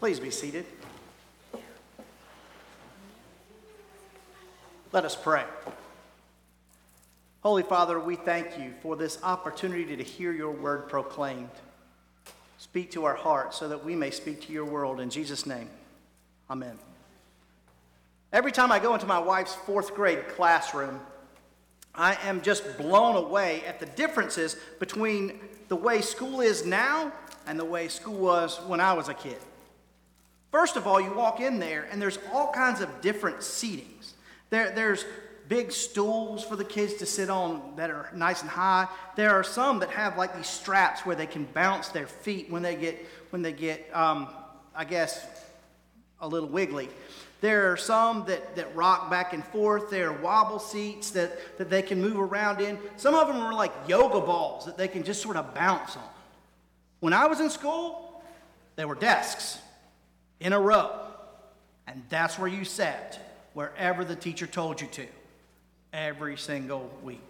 [0.00, 0.64] Please be seated.
[4.92, 5.44] Let us pray.
[7.42, 11.50] Holy Father, we thank you for this opportunity to hear your word proclaimed.
[12.56, 15.00] Speak to our hearts so that we may speak to your world.
[15.00, 15.68] In Jesus' name,
[16.50, 16.78] amen.
[18.32, 20.98] Every time I go into my wife's fourth grade classroom,
[21.94, 27.12] I am just blown away at the differences between the way school is now
[27.46, 29.36] and the way school was when I was a kid.
[30.50, 34.12] First of all, you walk in there and there's all kinds of different seatings.
[34.50, 35.04] There, there's
[35.48, 38.88] big stools for the kids to sit on that are nice and high.
[39.16, 42.62] There are some that have like these straps where they can bounce their feet when
[42.62, 44.28] they get, when they get um,
[44.74, 45.26] I guess,
[46.20, 46.88] a little wiggly.
[47.40, 49.90] There are some that, that rock back and forth.
[49.90, 52.78] There are wobble seats that, that they can move around in.
[52.96, 56.08] Some of them are like yoga balls that they can just sort of bounce on.
[57.00, 58.22] When I was in school,
[58.76, 59.58] there were desks
[60.40, 60.90] in a row,
[61.86, 63.20] and that's where you sat,
[63.52, 65.06] wherever the teacher told you to
[65.92, 67.20] every single week.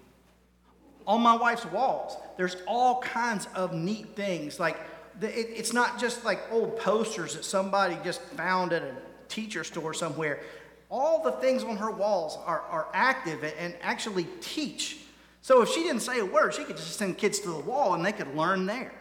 [1.07, 4.61] On my wife's walls, there's all kinds of neat things.
[4.61, 4.77] Like,
[5.21, 8.95] it's not just like old posters that somebody just found at a
[9.29, 10.41] teacher store somewhere.
[10.89, 14.99] All the things on her walls are, are active and actually teach.
[15.43, 17.95] So if she didn't say a word, she could just send kids to the wall
[17.95, 18.93] and they could learn there.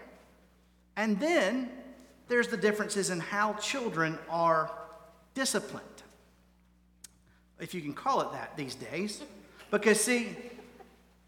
[0.95, 1.69] And then
[2.30, 4.72] there's the differences in how children are
[5.33, 5.85] disciplined,
[7.59, 9.22] if you can call it that these days.
[9.72, 10.35] Because, see,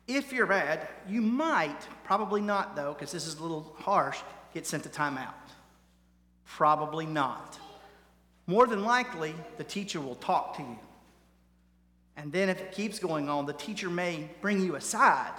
[0.08, 4.20] if you're bad, you might, probably not though, because this is a little harsh,
[4.54, 5.34] get sent to timeout.
[6.46, 7.60] Probably not.
[8.48, 10.80] More than likely, the teacher will talk to you.
[12.18, 15.34] And then, if it keeps going on, the teacher may bring you aside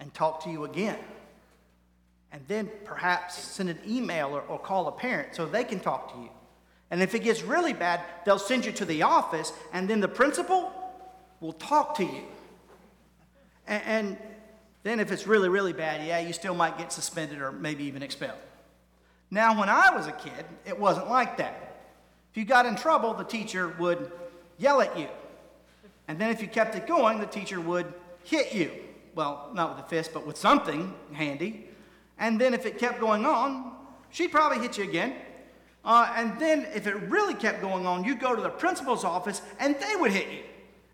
[0.00, 0.98] and talk to you again.
[2.32, 6.14] And then perhaps send an email or, or call a parent so they can talk
[6.14, 6.30] to you.
[6.90, 10.08] And if it gets really bad, they'll send you to the office, and then the
[10.08, 10.72] principal
[11.40, 12.22] will talk to you.
[13.66, 14.18] And, and
[14.82, 18.02] then, if it's really, really bad, yeah, you still might get suspended or maybe even
[18.02, 18.38] expelled.
[19.30, 21.86] Now, when I was a kid, it wasn't like that.
[22.30, 24.10] If you got in trouble, the teacher would
[24.58, 25.08] yell at you.
[26.08, 27.92] And then, if you kept it going, the teacher would
[28.24, 28.70] hit you.
[29.14, 31.68] Well, not with a fist, but with something handy.
[32.18, 33.72] And then, if it kept going on,
[34.10, 35.14] she'd probably hit you again.
[35.84, 39.42] Uh, and then, if it really kept going on, you'd go to the principal's office
[39.58, 40.42] and they would hit you.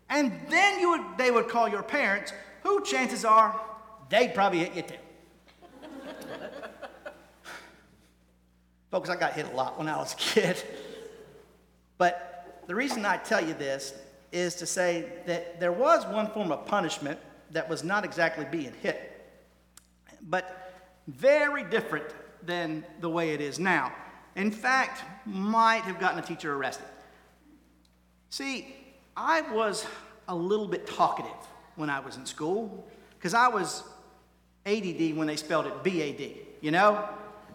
[0.09, 3.59] And then you would, they would call your parents, who chances are
[4.09, 4.95] they'd probably hit you too.
[8.91, 10.61] Folks, I got hit a lot when I was a kid.
[11.97, 13.93] But the reason I tell you this
[14.31, 17.19] is to say that there was one form of punishment
[17.51, 19.21] that was not exactly being hit,
[20.21, 20.58] but
[21.09, 22.05] very different
[22.45, 23.93] than the way it is now.
[24.35, 26.85] In fact, might have gotten a teacher arrested.
[28.29, 28.75] See,
[29.17, 29.85] I was
[30.27, 31.31] a little bit talkative
[31.75, 32.87] when I was in school
[33.17, 33.83] because I was
[34.65, 36.31] ADD when they spelled it BAD,
[36.61, 37.09] you know?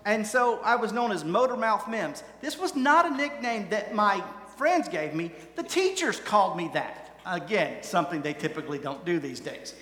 [0.04, 2.22] And so I was known as Motor Mouth Mims.
[2.40, 4.22] This was not a nickname that my
[4.56, 7.18] friends gave me, the teachers called me that.
[7.26, 9.74] Again, something they typically don't do these days.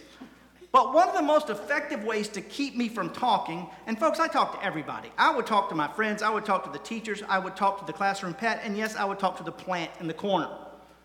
[0.73, 4.27] But one of the most effective ways to keep me from talking, and folks, I
[4.27, 5.13] talk to everybody.
[5.19, 7.79] I would talk to my friends, I would talk to the teachers, I would talk
[7.81, 10.49] to the classroom pet, and yes, I would talk to the plant in the corner.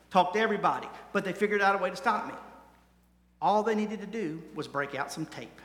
[0.09, 0.87] Talk to everybody.
[1.11, 2.33] But they figured out a way to stop me.
[3.41, 5.61] All they needed to do was break out some tape.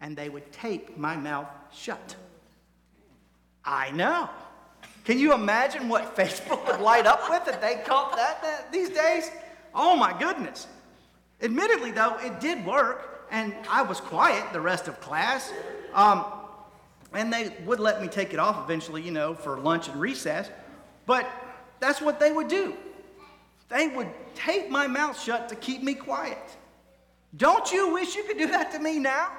[0.00, 2.16] And they would tape my mouth shut.
[3.62, 4.30] I know.
[5.04, 8.88] Can you imagine what Facebook would light up with if they caught that, that these
[8.88, 9.30] days?
[9.74, 10.66] Oh my goodness.
[11.42, 15.52] Admittedly, though, it did work, and I was quiet the rest of class.
[15.94, 16.24] Um,
[17.12, 20.50] and they would let me take it off eventually, you know, for lunch and recess.
[21.06, 21.28] But
[21.80, 22.74] that's what they would do.
[23.68, 26.38] They would tape my mouth shut to keep me quiet.
[27.36, 29.32] Don't you wish you could do that to me now?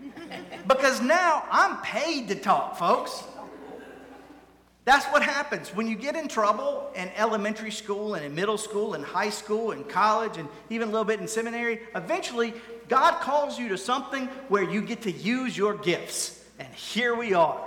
[0.66, 3.24] because now I'm paid to talk, folks.
[4.84, 8.94] That's what happens when you get in trouble in elementary school and in middle school
[8.94, 11.80] and high school and college and even a little bit in seminary.
[11.94, 12.52] Eventually,
[12.88, 16.44] God calls you to something where you get to use your gifts.
[16.58, 17.60] And here we are.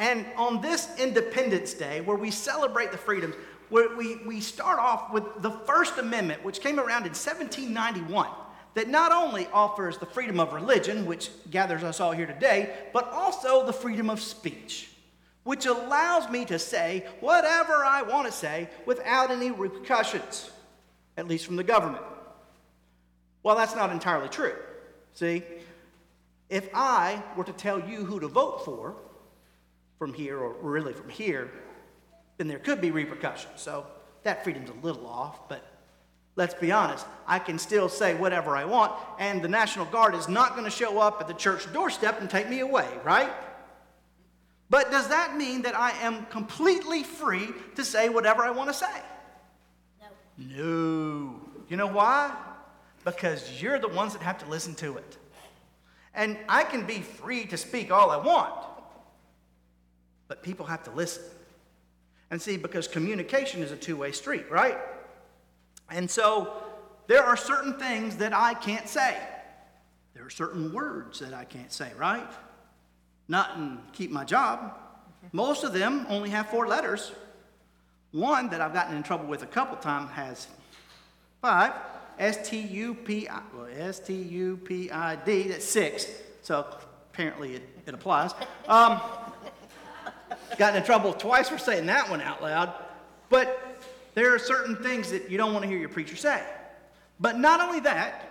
[0.00, 3.36] And on this Independence Day, where we celebrate the freedoms,
[3.70, 8.28] we, we start off with the First Amendment, which came around in 1791,
[8.74, 13.08] that not only offers the freedom of religion, which gathers us all here today, but
[13.12, 14.90] also the freedom of speech,
[15.44, 20.50] which allows me to say whatever I want to say without any repercussions,
[21.16, 22.04] at least from the government.
[23.42, 24.54] Well, that's not entirely true.
[25.14, 25.42] See,
[26.50, 28.96] if I were to tell you who to vote for,
[29.98, 31.50] from here, or really from here,
[32.38, 33.60] then there could be repercussions.
[33.60, 33.86] So
[34.22, 35.64] that freedom's a little off, but
[36.36, 40.28] let's be honest, I can still say whatever I want, and the National Guard is
[40.28, 43.30] not going to show up at the church doorstep and take me away, right?
[44.70, 48.74] But does that mean that I am completely free to say whatever I want to
[48.74, 49.02] say?
[50.38, 50.56] No.
[50.56, 51.40] No.
[51.68, 52.34] You know why?
[53.04, 55.18] Because you're the ones that have to listen to it.
[56.14, 58.54] And I can be free to speak all I want,
[60.28, 61.22] but people have to listen.
[62.30, 64.78] And see, because communication is a two way street, right?
[65.88, 66.62] And so
[67.08, 69.16] there are certain things that I can't say.
[70.14, 72.30] There are certain words that I can't say, right?
[73.30, 74.76] Not and keep my job.
[75.30, 77.12] Most of them only have four letters.
[78.10, 80.48] One that I've gotten in trouble with a couple times has
[81.40, 81.72] five.
[82.18, 86.08] S T U P I, well, S T U P I D, that's six.
[86.42, 86.66] So
[87.12, 88.32] apparently it, it applies.
[88.66, 89.00] Um,
[90.58, 92.74] gotten in trouble twice for saying that one out loud.
[93.28, 93.80] But
[94.14, 96.42] there are certain things that you don't want to hear your preacher say.
[97.20, 98.29] But not only that,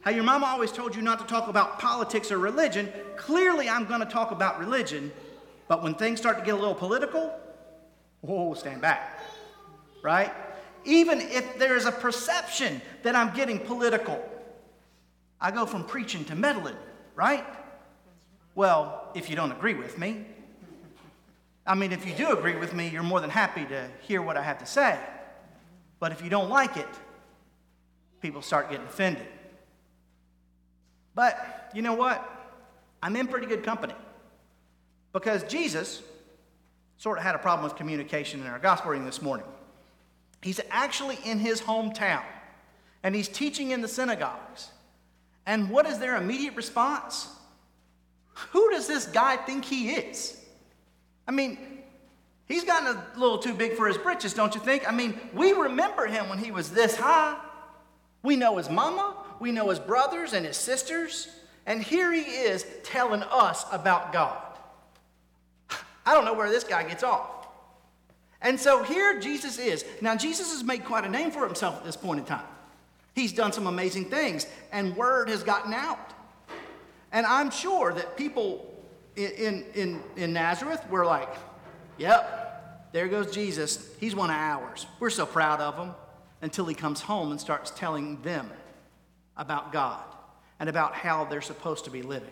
[0.00, 3.84] how your mama always told you not to talk about politics or religion, clearly I'm
[3.84, 5.10] going to talk about religion.
[5.66, 7.32] But when things start to get a little political,
[8.20, 9.20] whoa, stand back.
[10.02, 10.32] Right?
[10.84, 14.22] Even if there is a perception that I'm getting political,
[15.40, 16.76] I go from preaching to meddling,
[17.14, 17.44] right?
[18.54, 20.24] Well, if you don't agree with me,
[21.66, 24.36] I mean, if you do agree with me, you're more than happy to hear what
[24.36, 24.98] I have to say.
[26.00, 26.88] But if you don't like it,
[28.22, 29.26] people start getting offended.
[31.18, 32.24] But you know what?
[33.02, 33.94] I'm in pretty good company.
[35.12, 36.00] Because Jesus
[36.96, 39.46] sort of had a problem with communication in our gospel reading this morning.
[40.42, 42.22] He's actually in his hometown
[43.02, 44.68] and he's teaching in the synagogues.
[45.44, 47.28] And what is their immediate response?
[48.52, 50.40] Who does this guy think he is?
[51.26, 51.58] I mean,
[52.46, 54.88] he's gotten a little too big for his britches, don't you think?
[54.88, 57.36] I mean, we remember him when he was this high.
[58.22, 61.28] We know his mama, we know his brothers and his sisters,
[61.66, 64.42] and here he is telling us about God.
[66.06, 67.46] I don't know where this guy gets off.
[68.40, 69.84] And so here Jesus is.
[70.00, 72.46] Now, Jesus has made quite a name for himself at this point in time.
[73.14, 76.14] He's done some amazing things, and word has gotten out.
[77.10, 78.72] And I'm sure that people
[79.16, 81.34] in, in, in Nazareth were like,
[81.98, 83.90] yep, there goes Jesus.
[83.98, 84.86] He's one of ours.
[85.00, 85.94] We're so proud of him
[86.40, 88.50] until he comes home and starts telling them
[89.38, 90.02] about God
[90.60, 92.30] and about how they're supposed to be living.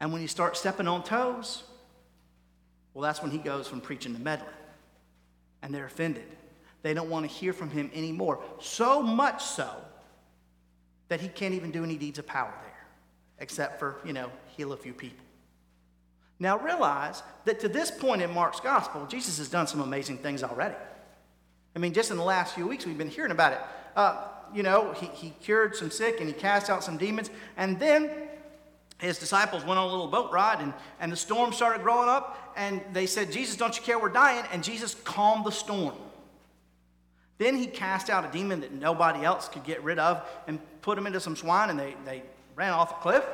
[0.00, 1.64] And when he starts stepping on toes,
[2.92, 4.48] well, that's when he goes from preaching to meddling
[5.62, 6.26] and they're offended.
[6.82, 8.40] They don't want to hear from him anymore.
[8.60, 9.70] So much so
[11.08, 12.86] that he can't even do any deeds of power there,
[13.38, 15.24] except for, you know, heal a few people.
[16.38, 20.42] Now realize that to this point in Mark's gospel, Jesus has done some amazing things
[20.42, 20.74] already.
[21.74, 23.60] I mean, just in the last few weeks, we've been hearing about it.
[23.96, 24.22] Uh,
[24.54, 27.30] you know, he, he cured some sick and he cast out some demons.
[27.56, 28.10] And then
[28.98, 32.52] his disciples went on a little boat ride and, and the storm started growing up.
[32.56, 33.98] And they said jesus don't you care?
[33.98, 34.44] We're dying.
[34.52, 35.94] And jesus calmed the storm.
[37.38, 40.96] Then he cast out a demon that nobody else could get rid of and put
[40.96, 42.22] him into some swine and they, they
[42.54, 43.24] ran off a cliff.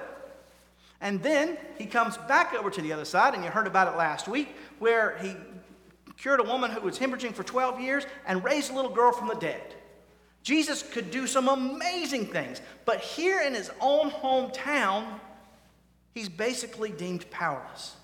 [1.03, 3.97] And then he comes back over to the other side and you heard about it
[3.99, 4.49] last week
[4.79, 5.37] where he
[6.17, 9.29] cured a woman who was hemorrhaging for 12 years and raised a little girl from
[9.29, 9.75] the dead
[10.43, 15.05] jesus could do some amazing things but here in his own hometown
[16.15, 17.95] He's basically deemed powerless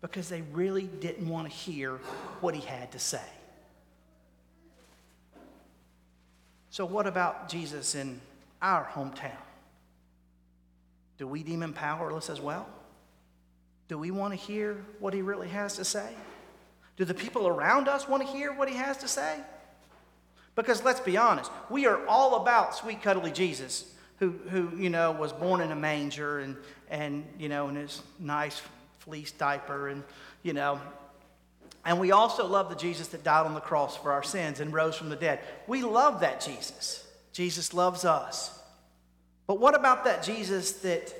[0.00, 2.00] because they really didn't want to hear
[2.40, 3.22] what he had to say.
[6.70, 8.20] So, what about Jesus in
[8.62, 9.36] our hometown?
[11.18, 12.66] Do we deem him powerless as well?
[13.88, 16.12] Do we want to hear what he really has to say?
[16.96, 19.38] Do the people around us want to hear what he has to say?
[20.60, 25.10] Because let's be honest, we are all about sweet, cuddly Jesus who, who you know,
[25.10, 26.54] was born in a manger and,
[26.90, 28.60] and, you know, in his nice
[28.98, 30.04] fleece diaper and,
[30.42, 30.78] you know.
[31.86, 34.70] And we also love the Jesus that died on the cross for our sins and
[34.70, 35.40] rose from the dead.
[35.66, 37.06] We love that Jesus.
[37.32, 38.58] Jesus loves us.
[39.46, 41.14] But what about that Jesus that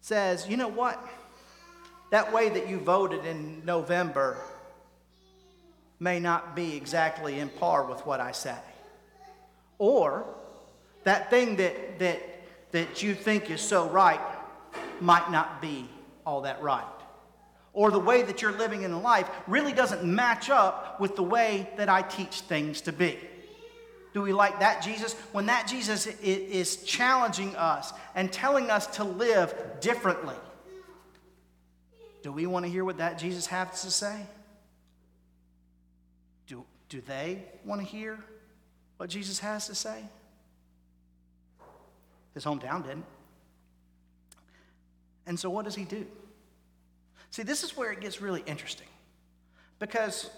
[0.00, 0.98] says, you know what?
[2.10, 4.38] That way that you voted in November
[6.02, 8.58] may not be exactly in par with what I say.
[9.78, 10.26] Or
[11.04, 12.20] that thing that, that,
[12.72, 14.20] that you think is so right
[15.00, 15.88] might not be
[16.26, 16.84] all that right.
[17.72, 21.70] Or the way that you're living in life really doesn't match up with the way
[21.76, 23.16] that I teach things to be.
[24.12, 25.14] Do we like that Jesus?
[25.30, 30.36] When that Jesus is challenging us and telling us to live differently.
[32.24, 34.26] Do we want to hear what that Jesus has to say?
[36.92, 38.22] Do, they want to hear
[38.98, 40.04] what Jesus has to say?
[42.34, 43.06] His hometown didn't.
[45.26, 46.06] And so, what does he do?
[47.30, 48.88] See, this is where it gets really interesting.
[49.78, 50.28] Because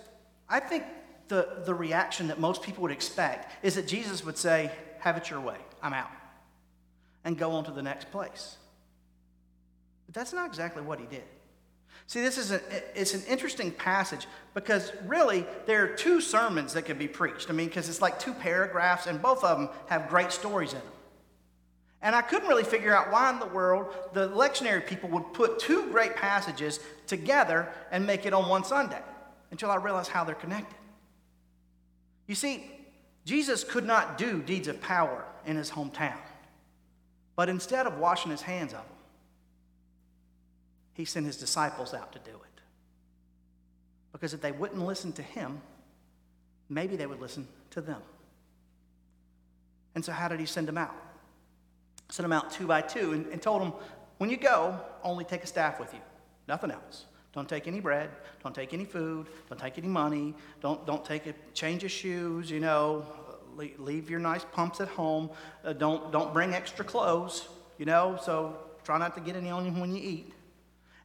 [0.49, 0.85] I think
[1.27, 4.71] the, the reaction that most people would expect is that Jesus would say,
[5.01, 6.11] Have it your way, I'm out,
[7.25, 8.59] and go on to the next place.
[10.07, 11.25] But that's not exactly what he did.
[12.07, 12.61] See, this is a,
[12.95, 17.49] it's an interesting passage because really there are two sermons that could be preached.
[17.49, 20.79] I mean, because it's like two paragraphs, and both of them have great stories in
[20.79, 20.89] them.
[22.03, 25.59] And I couldn't really figure out why in the world the lectionary people would put
[25.59, 29.01] two great passages together and make it on one Sunday
[29.51, 30.77] until I realized how they're connected.
[32.27, 32.71] You see,
[33.25, 36.19] Jesus could not do deeds of power in his hometown,
[37.37, 38.94] but instead of washing his hands of them,
[40.95, 42.61] he sent his disciples out to do it.
[44.13, 45.61] Because if they wouldn't listen to him,
[46.69, 48.01] maybe they would listen to them.
[49.95, 50.95] And so, how did he send them out?
[52.11, 53.73] sent them out two by two and, and told them,
[54.19, 56.01] when you go, only take a staff with you,
[56.47, 57.07] nothing else.
[57.33, 58.11] Don't take any bread.
[58.45, 59.27] Don't take any food.
[59.49, 60.35] Don't take any money.
[60.61, 63.05] Don't, don't take a change of shoes, you know.
[63.57, 65.31] Leave your nice pumps at home.
[65.65, 67.49] Uh, don't, don't bring extra clothes,
[67.79, 68.17] you know.
[68.23, 70.33] So try not to get any on you when you eat.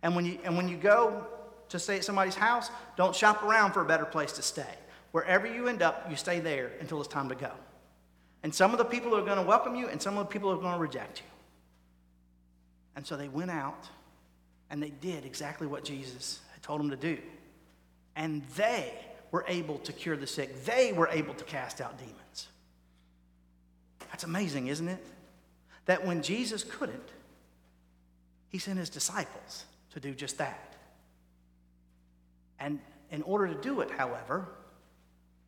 [0.01, 1.25] And when you, and when you go
[1.69, 4.75] to stay at somebody's house, don't shop around for a better place to stay.
[5.11, 7.51] Wherever you end up, you stay there until it's time to go.
[8.43, 10.51] And some of the people are going to welcome you, and some of the people
[10.51, 11.25] are going to reject you.
[12.95, 13.87] And so they went out
[14.69, 17.17] and they did exactly what Jesus had told them to do.
[18.15, 18.93] And they
[19.31, 22.47] were able to cure the sick, they were able to cast out demons.
[24.11, 25.05] That's amazing, isn't it?
[25.85, 27.09] That when Jesus couldn't,
[28.49, 30.75] he sent his disciples to do just that.
[32.59, 32.79] And
[33.11, 34.47] in order to do it, however,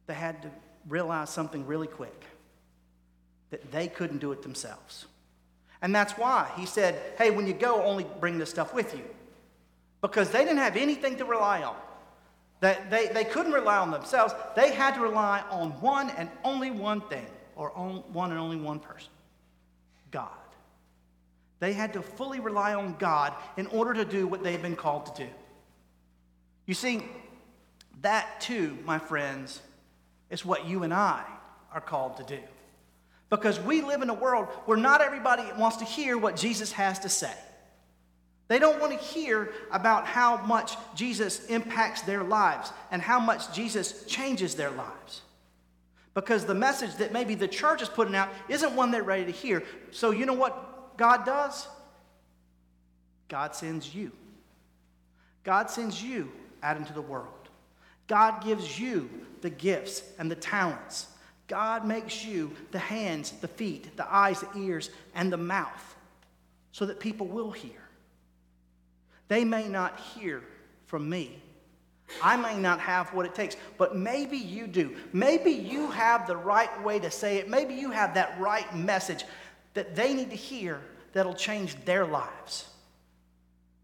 [0.08, 0.52] they had to
[0.88, 2.26] realize something really quick
[3.50, 5.06] that they couldn't do it themselves.
[5.82, 9.04] And that's why he said, hey, when you go, only bring this stuff with you.
[10.02, 11.76] Because they didn't have anything to rely on.
[12.62, 14.34] That they, they couldn't rely on themselves.
[14.56, 18.58] They had to rely on one and only one thing, or on one and only
[18.58, 19.10] one person
[20.12, 20.30] God.
[21.62, 25.06] They had to fully rely on God in order to do what they've been called
[25.16, 25.30] to do.
[26.66, 27.04] You see,
[28.02, 29.62] that too, my friends,
[30.32, 31.24] is what you and I
[31.72, 32.40] are called to do.
[33.30, 36.98] Because we live in a world where not everybody wants to hear what Jesus has
[37.00, 37.34] to say.
[38.48, 43.54] They don't want to hear about how much Jesus impacts their lives and how much
[43.54, 45.22] Jesus changes their lives.
[46.16, 49.32] Because the message that maybe the church is putting out isn't one they're ready to
[49.32, 49.64] hear.
[49.92, 51.68] So, you know what God does?
[53.28, 54.12] God sends you.
[55.44, 56.32] God sends you
[56.62, 57.28] out into the world.
[58.08, 59.10] God gives you
[59.42, 61.08] the gifts and the talents
[61.52, 65.96] God makes you the hands, the feet, the eyes, the ears, and the mouth
[66.72, 67.82] so that people will hear.
[69.28, 70.44] They may not hear
[70.86, 71.42] from me.
[72.24, 74.96] I may not have what it takes, but maybe you do.
[75.12, 77.50] Maybe you have the right way to say it.
[77.50, 79.26] Maybe you have that right message
[79.74, 80.82] that they need to hear
[81.14, 82.66] that'll change their lives.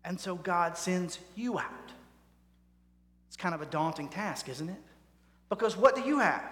[0.04, 1.92] And so God sends you out.
[3.28, 4.82] It's kind of a daunting task, isn't it?
[5.50, 6.44] Because what do you have?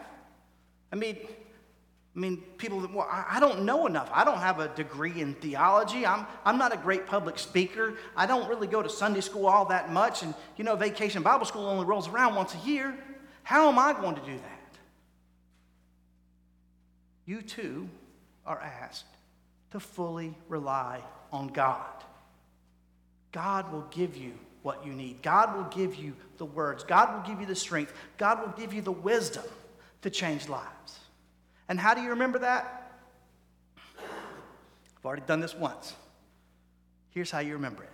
[0.91, 1.17] I mean,
[2.15, 4.09] I mean, people, well, I don't know enough.
[4.13, 6.05] I don't have a degree in theology.
[6.05, 7.95] I'm, I'm not a great public speaker.
[8.15, 10.23] I don't really go to Sunday school all that much.
[10.23, 12.95] And, you know, vacation Bible school only rolls around once a year.
[13.43, 14.77] How am I going to do that?
[17.25, 17.89] You too
[18.45, 19.05] are asked
[19.71, 21.85] to fully rely on God.
[23.31, 25.21] God will give you what you need.
[25.21, 26.83] God will give you the words.
[26.83, 27.93] God will give you the strength.
[28.17, 29.43] God will give you the wisdom
[30.01, 30.99] to change lives.
[31.67, 32.91] And how do you remember that?
[33.99, 35.93] I've already done this once.
[37.11, 37.89] Here's how you remember it.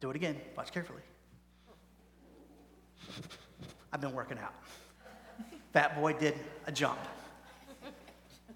[0.00, 0.40] Do it again.
[0.56, 1.02] Watch carefully.
[3.92, 4.54] I've been working out.
[5.72, 6.34] Fat boy did
[6.66, 6.98] a jump.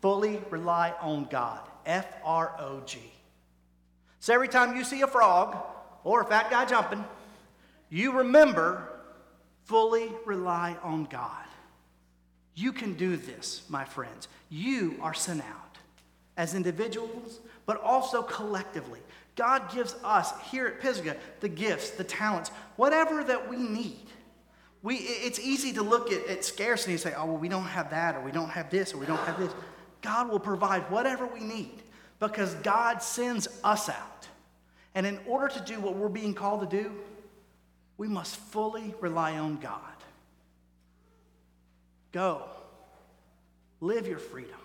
[0.02, 1.60] Fully rely on God.
[1.86, 2.98] F R O G.
[4.20, 5.56] So every time you see a frog
[6.04, 7.04] or a fat guy jumping,
[7.88, 8.88] you remember
[9.64, 11.44] Fully rely on God.
[12.54, 14.28] You can do this, my friends.
[14.50, 15.78] You are sent out
[16.36, 19.00] as individuals, but also collectively.
[19.36, 24.06] God gives us here at Pisgah the gifts, the talents, whatever that we need.
[24.82, 27.90] We, it's easy to look at, at scarcity and say, oh, well, we don't have
[27.90, 29.52] that, or we don't have this, or we don't have this.
[30.02, 31.82] God will provide whatever we need
[32.18, 34.28] because God sends us out.
[34.94, 36.92] And in order to do what we're being called to do,
[37.96, 39.78] we must fully rely on God.
[42.12, 42.42] Go,
[43.80, 44.60] live your freedom,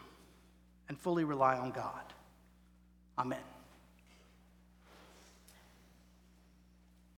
[0.89, 2.01] and fully rely on God.
[3.17, 3.39] Amen.